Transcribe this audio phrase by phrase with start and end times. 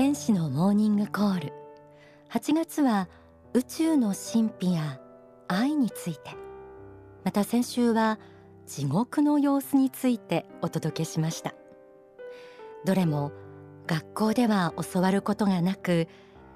[0.00, 1.52] 天使のモーニングコール。
[2.30, 3.06] 8月は
[3.52, 4.98] 宇宙の神秘や
[5.46, 6.30] 愛について。
[7.22, 8.18] また先週は
[8.66, 11.52] 地獄の様子についてお届けしました。
[12.86, 13.30] どれも
[13.86, 16.08] 学校では教わることがなく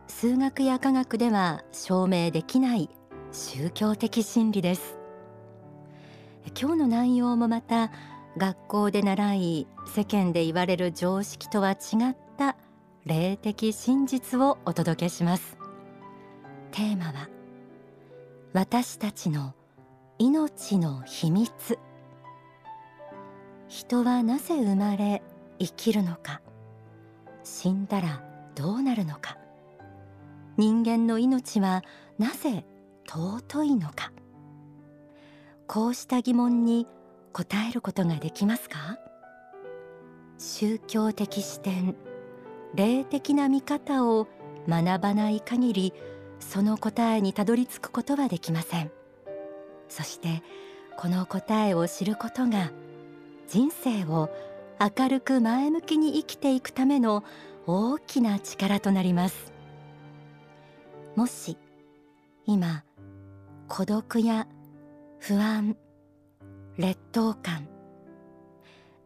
[0.09, 2.89] 数学や科学では証明できない
[3.31, 4.97] 宗教的真理です。
[6.59, 7.93] 今日の内容もまた
[8.39, 11.75] 学校で習い世間で言われる常識とは違
[12.13, 12.57] った
[13.07, 15.59] 霊的真実をお届けします。
[16.71, 17.29] テーマは
[18.55, 19.53] 私たちの
[20.19, 21.79] 命の秘密。
[23.69, 25.23] 人はなぜ生まれ
[25.59, 26.41] 生きるのか。
[27.43, 28.23] 死んだら
[28.55, 29.37] どうなるのか。
[30.57, 31.83] 人間の命は
[32.19, 32.65] なぜ
[33.07, 34.13] 尊いのか。
[35.67, 36.87] こうした疑問に
[37.35, 38.99] 答えることができますか？
[40.39, 41.97] 宗教的視点。
[42.75, 44.27] 霊的な見方を
[44.69, 45.95] 学ばない限り
[46.41, 48.91] その答えにたどり着くことはできません。
[49.89, 50.43] そして
[50.97, 52.73] この答えを知ることが
[53.49, 54.31] 人生を
[54.81, 57.25] 明るく前向きに生きていくための
[57.67, 59.53] 大きな力となります。
[61.17, 61.57] もし
[62.45, 62.85] 今
[63.69, 64.47] 孤独や
[65.19, 65.77] 不安
[66.77, 67.69] 劣等感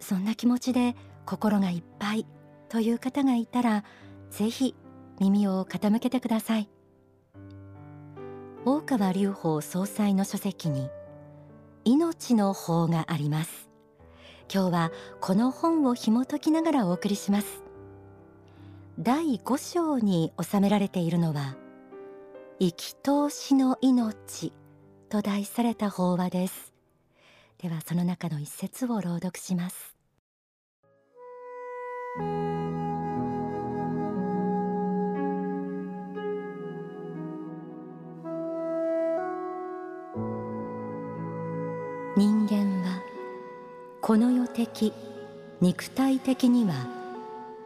[0.01, 0.97] そんな気持ちで
[1.27, 2.27] 心がいっぱい
[2.69, 3.85] という方がいたら
[4.31, 4.75] ぜひ
[5.21, 6.69] 耳を傾けてください。
[8.65, 10.91] 大川隆法総裁の書籍に
[11.85, 13.69] 命の法があります。
[14.53, 17.63] 今日はこの本を紐解きながらお送りします。
[18.99, 21.57] 第5章に収められているのは
[22.59, 24.53] 生き通しの命
[25.09, 26.75] と題された法話です。
[27.59, 29.97] ではその中の一節を朗読します。
[42.19, 43.01] 人間は
[44.01, 44.93] この世的
[45.61, 46.75] 肉体的には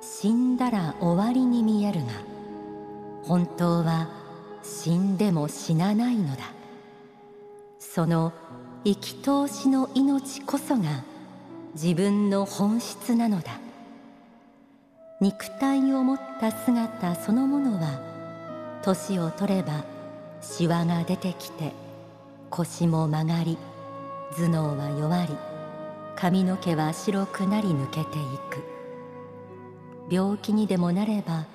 [0.02, 2.12] 死んだら終わりに見えるが
[3.24, 4.10] 本当は
[4.62, 6.52] 死んでも死なないのだ。
[7.78, 8.34] その
[8.84, 11.02] 生き通しの命こそが
[11.72, 13.58] 自分の本質なのだ。
[15.22, 18.02] 肉体を持った姿そのものは
[18.82, 19.82] 年を取れば
[20.42, 21.72] シワが出てきて
[22.50, 23.56] 腰も曲がり
[24.36, 25.36] 頭脳は弱り
[26.16, 28.62] 髪の毛は白くなり抜けていく。
[30.10, 31.46] 病気にでもなれば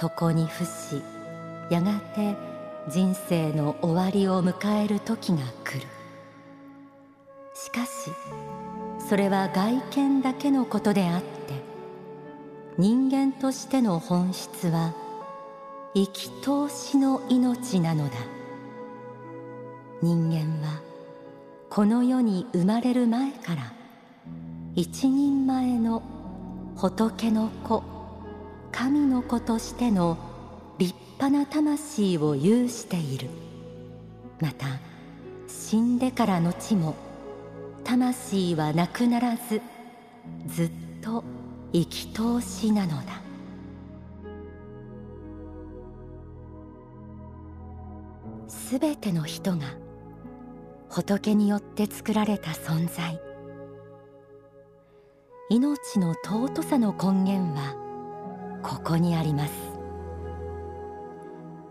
[0.00, 1.02] 床に伏し
[1.70, 2.36] やがて
[2.88, 5.86] 人生の終わりを迎える時が来る。
[7.54, 8.10] しかし
[9.08, 11.28] それは外見だけのことであって
[12.76, 14.94] 人間としての本質は
[15.94, 18.16] 生き通しの命なのだ。
[20.00, 20.87] 人間は
[21.70, 23.72] この世に生まれる前から
[24.74, 26.02] 一人前の
[26.76, 27.82] 仏の子
[28.72, 30.16] 神の子としての
[30.78, 33.28] 立派な魂を有している。
[34.40, 34.66] また
[35.46, 36.94] 死んでから後も
[37.84, 39.60] 魂はなくならず
[40.46, 40.70] ずっ
[41.02, 41.24] と
[41.72, 43.20] 生き通しなのだ。
[48.48, 49.66] すべての人が
[50.98, 53.20] 仏によって作られた存在。
[55.48, 59.52] 命の尊さの根源はここにあります。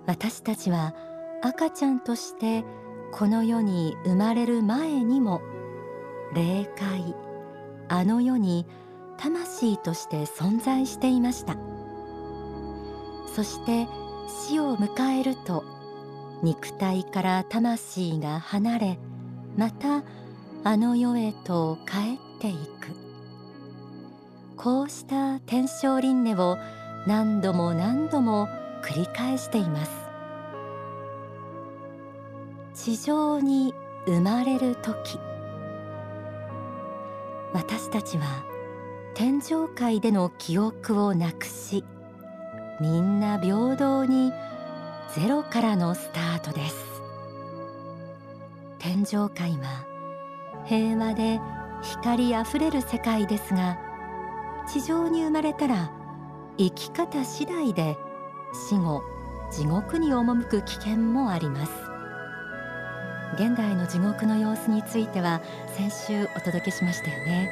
[0.05, 0.95] 私たちは
[1.41, 2.63] 赤ちゃんとして
[3.11, 5.41] この世に生まれる前にも
[6.33, 7.13] 霊界
[7.89, 8.65] あの世に
[9.17, 11.57] 魂として存在していました。
[13.35, 13.89] そして
[14.47, 15.65] 死を迎えると
[16.43, 18.99] 肉体から魂が離れ
[19.57, 20.03] また
[20.63, 22.95] あの世へと帰っていく。
[24.55, 26.57] こうした天正輪廻を
[27.05, 28.47] 何度も何度も
[28.83, 29.91] 繰り返しています。
[32.73, 33.73] 地上に
[34.05, 35.19] 生まれる時
[37.53, 38.45] 私たちは
[39.15, 41.83] 天上界での記憶をなくし
[42.79, 44.31] みんな平等に
[45.15, 46.96] ゼロからのスタートです。
[48.79, 49.85] 天上界は
[50.65, 51.39] 平和で
[51.81, 53.77] 光あふれる世界ですが
[54.67, 55.91] 地上に生まれたら
[56.57, 57.97] 生き方次第で
[58.69, 59.01] 死後
[59.51, 61.71] 地獄に赴く危険もあります。
[63.35, 65.41] 現代の地獄の様子については
[65.77, 67.49] 先週お届けしましたよね。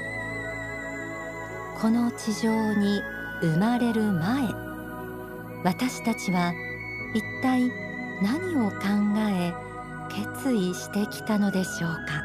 [1.79, 3.01] この地上に
[3.41, 4.47] 生まれる前
[5.63, 6.53] 私たちは
[7.13, 7.69] 一体
[8.21, 8.77] 何を考
[9.29, 9.64] え
[10.09, 12.23] 決意してきたのでしょうか。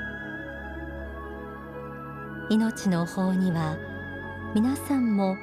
[2.51, 3.77] 命の方には
[4.55, 5.37] 皆さんも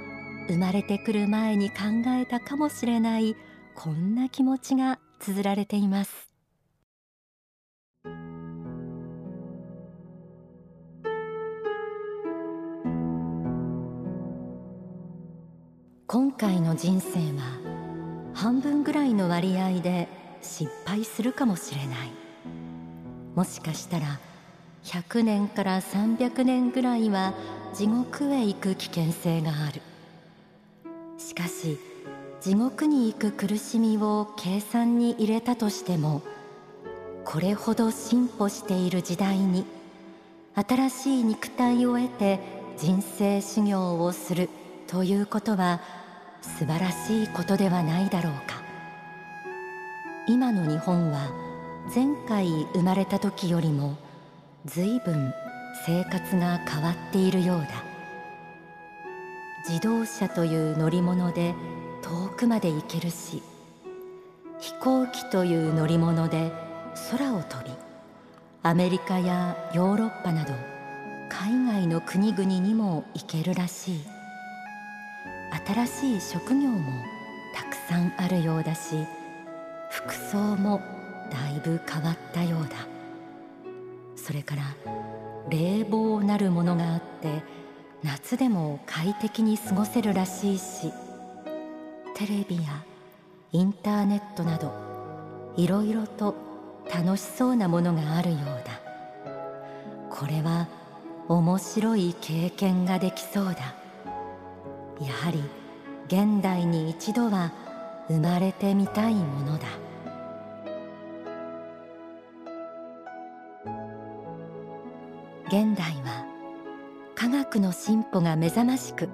[0.49, 1.75] 生まれてくる前に考
[2.07, 3.35] えたかもしれない
[3.75, 6.29] こんな気持ちが綴られています。
[16.09, 20.07] 今回の人生は半分ぐらいの割合で
[20.41, 22.26] 失敗するかもしれない。
[23.37, 24.19] もしかしたら
[24.83, 27.35] 100年から300年ぐらいは
[27.71, 29.79] 地獄へ行く危険性がある。
[31.19, 31.77] しかし
[32.41, 36.23] 地獄に行く苦しみを計算に入れたとしても
[37.25, 39.65] これほど進歩している時代に
[40.55, 42.39] 新しい肉体を得て
[42.75, 44.49] 人生修行をする
[44.87, 45.79] ということは
[46.41, 48.63] 素晴らしいことではないだろうか。
[50.27, 51.46] 今の日本は
[51.93, 53.95] 前回生まれた時よりも
[54.65, 55.33] 随分
[55.85, 57.67] 生活が変わっているようだ。
[59.67, 61.53] 自動車という乗り物で
[62.01, 63.41] 遠くまで行けるし
[64.59, 66.51] 飛行機という乗り物で
[67.11, 67.71] 空を飛び
[68.63, 70.53] アメリカやヨーロッパなど
[71.29, 73.99] 海外の国々にも行けるらしい。
[75.65, 76.91] 新しい職業も
[77.53, 79.05] たくさんあるようだし
[79.89, 80.81] 服装も
[81.29, 82.75] だいぶ変わったようだ。
[84.15, 84.63] それから
[85.49, 87.43] 冷房なるものがあって
[88.03, 90.91] 夏でも快適に過ごせるらしいし
[92.15, 92.83] テレビや
[93.53, 94.73] インターネットなど
[95.55, 96.35] いろいろと
[96.93, 98.81] 楽しそうなものがあるようだ。
[100.09, 100.67] これは
[101.27, 103.75] 面白い経験ができそうだ。
[105.05, 105.43] やはり
[106.07, 107.51] 現代に一度は
[108.07, 109.67] 生まれてみたいものだ。
[115.57, 116.23] 現代は
[117.15, 119.09] 科学の進歩が目覚ましく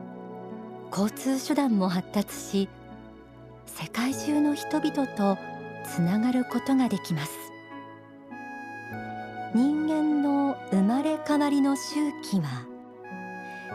[0.91, 2.69] 交通手段も発達し
[3.65, 5.37] 世界中の人々と
[5.85, 7.31] つながることができます。
[9.55, 12.67] 人間の生まれ変わりの周期は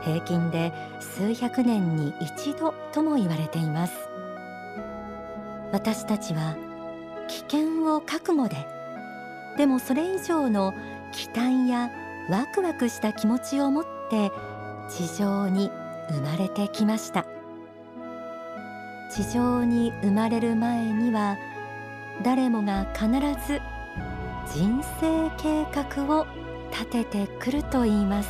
[0.03, 0.71] 平均で
[1.01, 3.95] 数百年に一度とも言われています。
[5.73, 6.55] 私たちは
[7.29, 8.57] 危険を覚悟で
[9.57, 10.75] でもそれ以上の
[11.13, 11.91] 期待や
[12.29, 14.31] ワクワクした気持ちを持って
[14.91, 15.71] 地上に
[16.11, 17.27] 生まれてきました。
[19.11, 21.39] 地上に生まれる前には
[22.23, 23.09] 誰もが必
[23.47, 23.61] ず
[24.55, 26.27] 人生計画を
[26.71, 28.29] 立ててくると言います。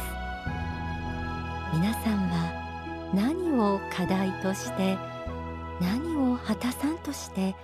[1.74, 4.96] 皆さんは何を課題として
[5.80, 7.56] 何を果たさんとして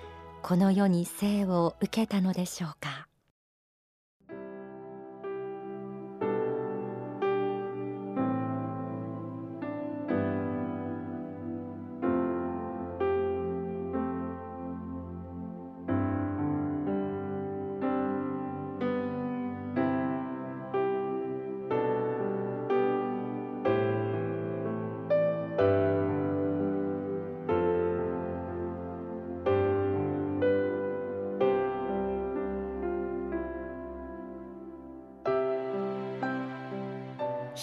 [0.43, 3.07] この世に生を受けたのでしょうか？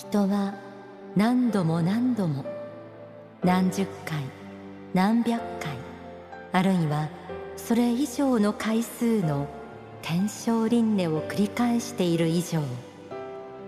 [0.02, 0.56] 人は
[1.16, 2.44] 何度も何度も
[3.44, 4.24] 何十回
[4.96, 5.78] 何百回
[6.52, 7.08] あるいは
[7.56, 9.48] それ以上の回数の
[10.02, 12.64] 天正輪廻を繰り返している以上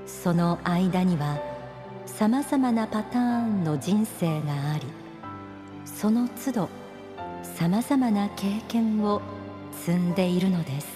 [0.07, 1.37] その間には
[2.07, 4.87] さまざまなパターンの人生があり
[5.85, 6.69] その都度
[7.43, 9.21] さまざまな経験を
[9.85, 10.87] 積んでいるのです。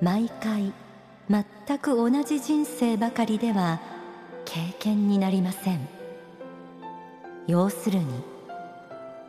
[0.00, 0.72] 毎回
[1.28, 3.80] 全く同じ人生ばかりでは
[4.44, 5.88] 経験になりません。
[7.48, 8.06] 要するに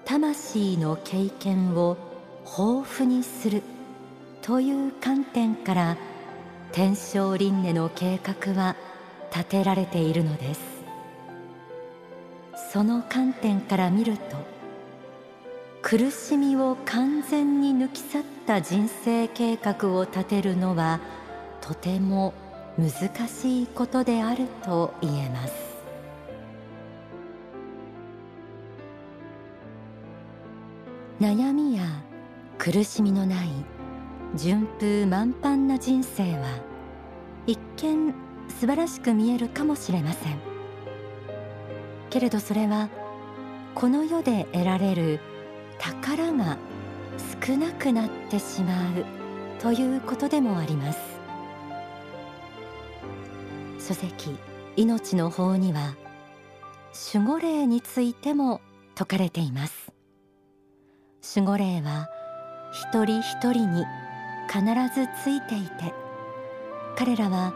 [0.05, 1.97] 魂の経験を
[2.45, 3.61] 豊富にする
[4.41, 5.97] という観点から
[6.71, 8.75] 天正輪廻の計画は
[9.31, 10.61] 立てられているのです。
[12.71, 14.37] その観点から見ると
[15.81, 20.99] 苦しみを完全に抜き去った人生計画を立てるのは
[21.67, 22.33] とても
[22.79, 25.53] 難しいことであると言えます。
[31.19, 31.83] 悩みや
[32.57, 33.49] 苦しみのない
[34.35, 36.47] 順風満帆な人生は
[37.47, 38.13] 一見
[38.47, 40.39] 素晴らしく見えるかもしれません。
[42.09, 42.87] けれどそれは
[43.75, 45.19] この世で得られる
[45.79, 46.57] 宝が
[47.45, 49.05] 少なくなってしまう
[49.59, 51.06] ということでもあります。
[53.87, 54.35] 書籍
[54.75, 55.95] 命の法には
[57.13, 58.59] 守護霊についても
[58.97, 59.93] 説かれています。
[61.35, 62.09] 守護霊は
[62.73, 63.85] 一人一人に
[64.49, 65.93] 必ずついていて
[66.97, 67.53] 彼らは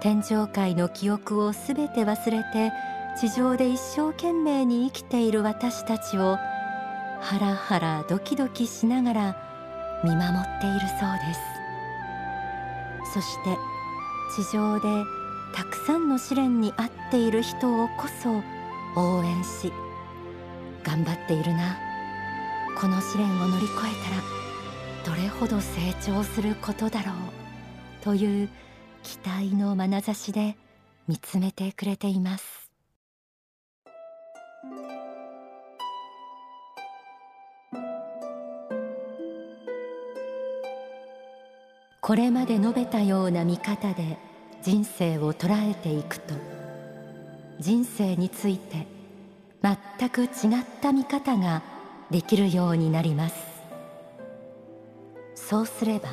[0.00, 2.70] 天上界の記憶をすべて忘れて
[3.18, 6.36] 地上で一生懸命に生きている私たちを
[7.20, 9.36] ハラハラドキドキしながら
[10.04, 13.14] 見守っているそうです。
[13.14, 13.56] そして
[14.36, 14.88] 地上で
[15.54, 18.42] たくさんの試練に遭っている人をこそ
[19.00, 19.72] 応援し
[20.82, 21.78] 頑張っているな。
[22.76, 23.78] この試練を乗り越え
[25.06, 27.14] たらどれほど成長することだろう。
[28.02, 28.48] という
[29.04, 30.56] 期待の眼差しで
[31.06, 32.70] 見つめてくれています。
[42.00, 44.18] これまで述べたような見方で
[44.64, 46.32] 人生を捉えていくと
[47.60, 48.86] 人生について
[49.62, 50.28] 全く違っ
[50.80, 51.62] た見方が
[52.10, 53.36] できるようになります。
[55.34, 56.08] そうすれば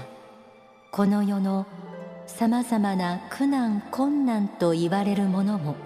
[0.92, 1.66] この世の
[2.28, 5.78] さまざまな苦難困難と言われるものも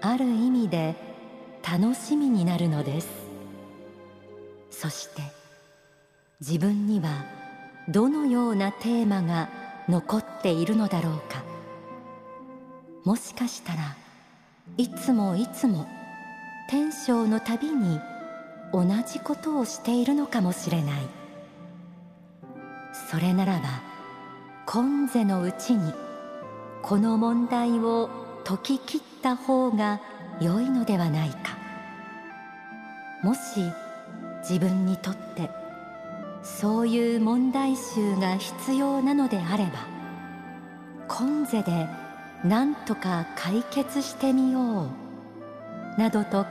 [0.00, 0.96] ある意味で
[1.62, 3.08] 楽しみになるのです。
[4.72, 5.22] そして
[6.40, 7.24] 自分には
[7.88, 9.48] どのようなテーマが
[9.88, 11.51] 残っているのだろうか。
[13.04, 13.96] もしかしたら
[14.76, 15.86] いつもいつも
[16.70, 18.00] 天正のたびに
[18.72, 21.02] 同じことをしているのかもしれない。
[23.10, 23.82] それならば
[24.66, 25.92] 今世のうちに
[26.82, 28.08] この問題を
[28.44, 30.00] 解き切った方が
[30.40, 31.58] 良いのではないか。
[33.22, 33.40] もし
[34.40, 35.50] 自分にとって
[36.42, 39.86] そういう問題集が必要なのであれば
[41.08, 41.86] 今世で
[42.44, 44.84] 何とか解決してみよ
[45.96, 46.50] うなどと考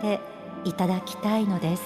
[0.00, 0.20] えて
[0.68, 1.82] いただきたいのです。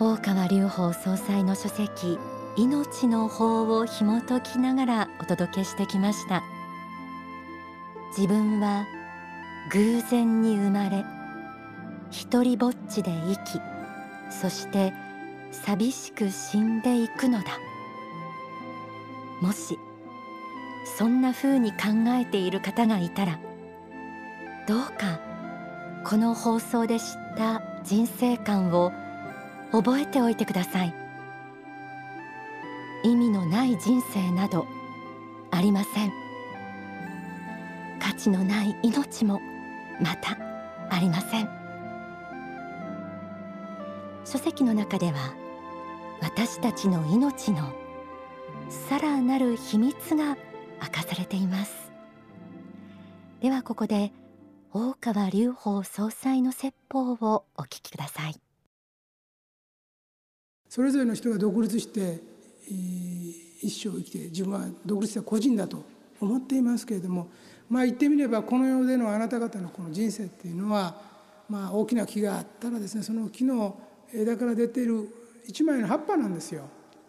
[0.00, 2.18] 大川隆法総裁の書籍
[2.56, 6.44] 命の法を紐解きながらお届けしてきました。
[8.16, 8.86] 自分は
[9.70, 11.04] 偶然に生まれ
[12.10, 13.60] 一りぼっちで生き
[14.30, 14.92] そして
[15.50, 17.58] 寂しく死んでいくのだ。
[19.40, 19.78] もし
[20.96, 21.78] そんな風に考
[22.08, 23.38] えている方がいたら
[24.66, 25.20] どうか
[26.04, 28.92] この放送で知った人生観を
[29.70, 30.94] 覚えておいてください。
[33.04, 34.66] 意味のない人生など
[35.50, 36.12] ありません。
[38.00, 39.40] 価値のない命も
[40.00, 40.36] また
[40.90, 41.57] ありません。
[44.30, 45.34] 書籍の中では
[46.20, 47.72] 私たちの命の
[48.68, 50.36] さらなる秘密が
[50.82, 51.90] 明かされています。
[53.40, 54.12] ではここで
[54.74, 58.34] 大川隆法総裁の説法をお聞きください。
[60.68, 62.20] それぞれの人が独立して
[63.62, 65.82] 一生生きて自分は独立した個人だと
[66.20, 67.30] 思っていますけれども
[67.70, 71.00] まあ言ってみればこの世でのあなた方のこの人生っていうのは、
[71.48, 75.08] まあ、大きな木があったらですねその木の枝から出ている
[75.46, 76.62] 一枚の葉っぱなんですよ。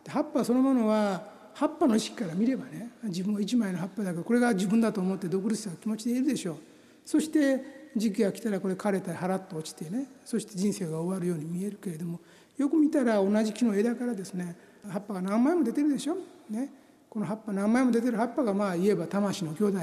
[0.07, 1.21] 葉っぱそのものは
[1.53, 6.57] 葉っぱの意識から見ればね自分は一枚の葉っぱだけどこれが自分だと思って独立した気持ちでいるでしょう。
[7.05, 12.19] そして時期が来たらこれ枯れたり払っと落ちてねそして人生が終わるように見えるけれども
[12.57, 14.55] よく見たら同じ木の枝からですね
[14.87, 16.17] 葉っぱが何枚も出てるでしょ。
[16.49, 16.71] ね、
[17.09, 19.79] この葉っぱ何枚も出てる葉っぱがまあ言えば魂の兄弟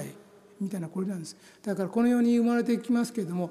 [0.60, 3.50] みたいなこれなんですだからこの世に生まれてきますけれども、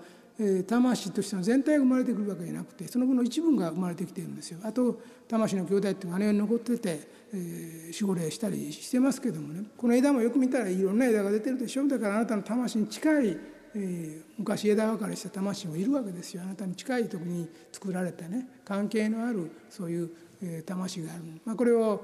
[0.68, 4.60] 魂としての全体が生まれてくるわけじゃなくてその分の一部が生まれてきているんですよ。
[4.64, 7.00] あと魂の兄弟っていうのがあの世に残ってて、
[7.34, 9.64] えー、守護霊したりしてますけどもね。
[9.78, 13.38] この枝もよく見たらいろんな枝が出てるでしょだからあなたの魂に近い
[13.78, 16.44] えー、昔枝分かれした魂もいるわけですよ。
[16.44, 20.10] あなたに近い時に作られたね関係のあるそういう、
[20.42, 22.02] えー、魂がある、まあ、これを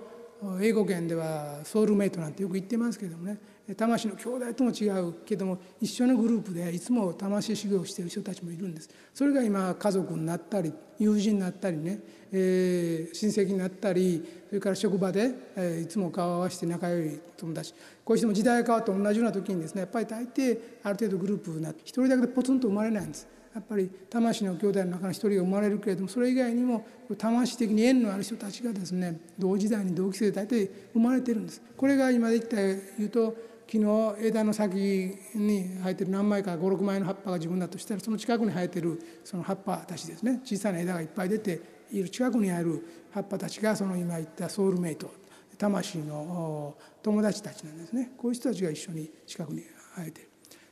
[0.59, 3.37] 英語圏ではソウルメイトなんてよく言ってますけどもね。
[3.75, 8.89] 魂の兄弟とも違うけども一緒のグループでいつも魂修行している人たちもいるんです。
[9.13, 11.99] それが今家族になったり友人になったりね、
[12.31, 17.73] えー、親戚になったりそれから職場で、えー、いつも顔を合わせて仲良い友達。
[18.03, 23.27] こういう人も時代が変わって同じような時にですねやっぱり大抵ある程度グループになって一人だけでポツンと生まれないんです。
[23.53, 26.85] やっぱり魂の兄弟の中の一人が生まれるけれどもそれ以外にも
[27.17, 31.61] 魂的に縁のある人たちがですね同時代に同期生で大体生まれてるんです。
[31.75, 45.09] これが今できた言うと木の枝の先に生えてる何枚か56枚の葉っぱが自分だとしたらその近くに生えてるその葉っぱたちですね小さな枝がいっぱい出ている近くにある葉っぱたちがその今言ったソウルメイト
[45.57, 49.61] 魂の友達たちなんですねこういう人たちが一緒に近くに
[49.95, 50.27] 生えてる。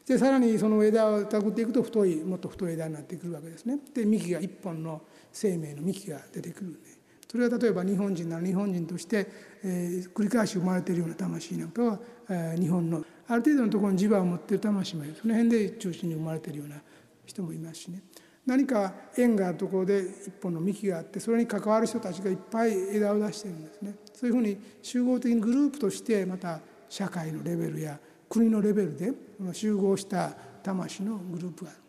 [0.05, 3.77] でさらにその枝をたぐっていくと太いもっと太い枝になってくるわけですね。
[3.93, 6.98] で幹が一本の生命の幹が出てくるんで
[7.29, 9.27] それは例えば日本人なら日本人として、
[9.63, 15.15] えー、繰り返し生まれているような魂なんかは、えー、日本のある程度のところに磁場を持っている魂もいる。
[15.15, 16.77] その辺で中心に生まれているような
[17.25, 18.01] 人もいますしね。
[18.47, 23.93] 何か縁があるところで一本の幹があってそれに関わる人たちがいっぱい枝を出してるんですね。
[24.11, 26.59] そういうふうに集合的にグループとしてまた
[26.89, 29.13] 社会のレベルや国のレベルで
[29.53, 30.31] 集合した
[30.63, 31.79] 魂のグループがある。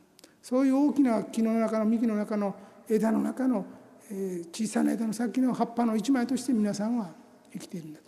[0.42, 2.54] そういう大きな木の中の幹の中の
[2.90, 3.64] 枝の中の
[4.52, 7.10] 小さな枝の先の葉っぱの一枚として皆さんは
[7.52, 8.00] 生きているんだ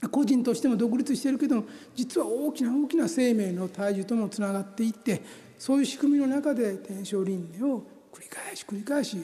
[0.00, 5.22] と個人としても独立しているけども実は大きな大きな生命の体重ともつながっていって
[5.58, 7.82] そういう仕組みの中で天正輪廻を
[8.12, 9.18] 繰り返し繰り返し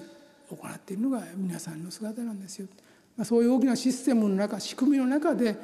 [0.51, 2.69] 行っているのが皆さんの姿なんですよ。
[3.17, 5.57] まあ、そういう大きなシステムの中仕組みの中で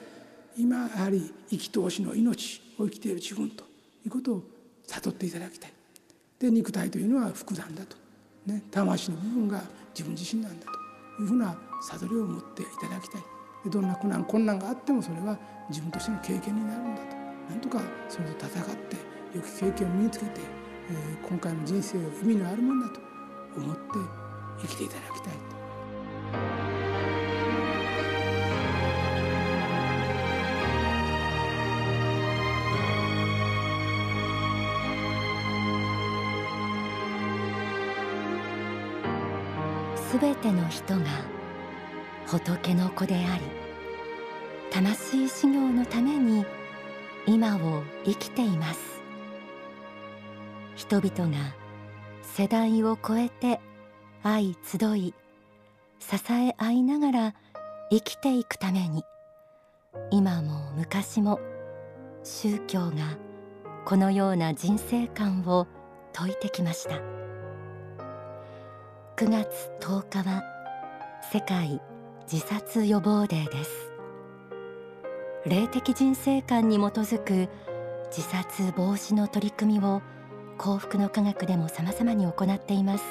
[0.57, 3.65] 今やはり生き通しの命を生きている自分と
[4.05, 4.43] いうことを
[4.87, 5.73] 悟っていただきたい。
[6.39, 7.97] で肉体というのは複雑だと、
[8.47, 9.63] ね、魂の部分が
[9.95, 13.23] 自分自身なんだというふうな悟りを持っていただきたい
[13.67, 17.17] どんな苦難困難があってもそれは自分としての経験になるんだと
[17.51, 18.97] なんとかそれと戦って
[19.35, 20.41] 良き経験を身につけて、
[20.91, 23.01] えー、今回の人生を意味のあるものだと
[23.57, 23.83] 思って
[24.63, 25.62] 生きていただきたいと。
[40.13, 41.07] すべての人が
[42.27, 43.43] 仏の子であり
[44.71, 46.45] 魂修行のために
[47.27, 49.01] 今を生きています
[50.77, 51.55] 人々が
[52.21, 53.59] 世代を超えて
[54.23, 55.15] 愛集い
[55.99, 57.35] 支え合いながら
[57.91, 59.05] 生きていくために
[60.11, 61.41] 今も昔も
[62.23, 63.17] 宗教が
[63.87, 65.67] このような人生観を
[66.15, 67.22] 説いてきました。
[69.23, 70.43] 9月10日は
[71.33, 71.81] 世界
[72.29, 73.71] 自殺予防デーです。
[75.47, 77.49] 霊的人生観に基づく
[78.07, 80.03] 自殺防止の取り組みを
[80.59, 83.05] 幸福の科学でも様々に行っています。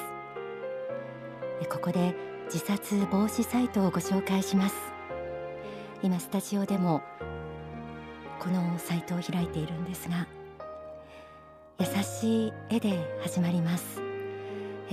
[1.70, 4.74] ここで自殺防止サイトをご紹介します。
[6.02, 7.00] 今スタジオでも
[8.38, 10.28] このサイトを開いているんですが
[11.78, 14.11] 優しい絵で始まります。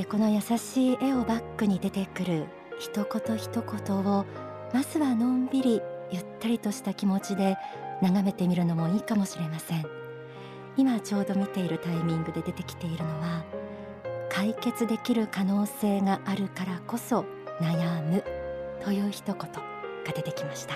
[0.06, 2.46] この優しい絵をバックに出てくる
[2.80, 4.26] 一言一言を
[4.74, 5.82] まずはのんびり
[6.12, 7.58] ゆったりとした気持ちで
[8.02, 9.86] 眺めてみるのもいいかもしれません。
[10.78, 13.44] 今ちょうど見ているタイミングで出てきているのは
[14.30, 17.26] 解決できる可能性があるからこそ
[17.60, 18.24] 悩む
[18.84, 19.50] という一言が
[20.06, 20.76] 出てきました。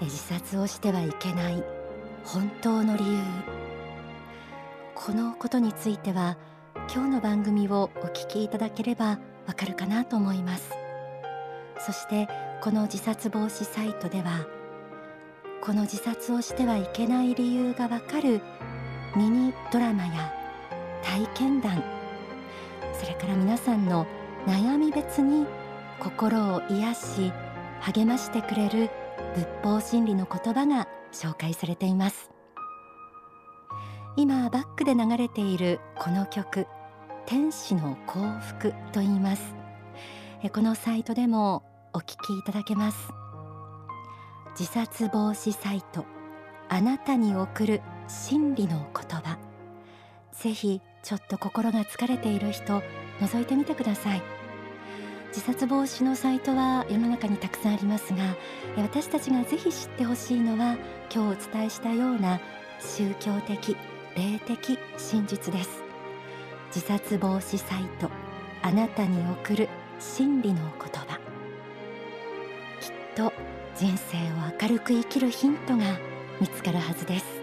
[0.00, 1.64] 自殺をしてはいけない
[2.24, 3.18] 本当の理由。
[4.94, 6.36] このことについては
[6.90, 10.70] 今日の番組をお聞きいただければわかるかなと思います。
[11.84, 12.28] そして
[12.62, 14.46] この自殺防止サイトでは
[15.60, 18.40] この自殺をしてはいけない理由がわかる
[19.14, 20.32] ミニドラマや
[21.02, 21.82] 体験談
[22.98, 24.06] それから皆さんの
[24.46, 25.46] 悩み別に
[26.00, 27.32] 心を癒し
[27.80, 28.90] 励ましてくれる
[29.34, 32.30] 仏法真理の言葉が紹介されています。
[34.16, 36.66] 今バックで流れているこの曲。
[37.30, 39.54] 天使の幸福と言います。
[40.50, 41.62] このサイトでも
[41.92, 42.96] お聞きいただけます。
[44.58, 46.06] 自殺防止サイト。
[46.70, 49.38] あなたに送る真理の言葉。
[50.32, 52.82] ぜひちょっと心が疲れている人
[53.20, 54.22] 覗いてみてください。
[55.26, 58.36] 自殺防止のサイトは世の中にたくさんありますが
[58.78, 60.78] 私たちがぜひ知ってほしいのは
[61.14, 62.40] 今日お伝えしたような
[62.80, 63.76] 宗教的
[64.16, 65.87] 霊的真実です。
[66.74, 68.10] 自殺防止サイト
[68.62, 71.18] あなたに送る真理の言葉。
[72.80, 73.32] きっと
[73.76, 74.20] 人生を
[74.60, 75.84] 明るく生きるヒントが
[76.40, 77.37] 見つかるはずです。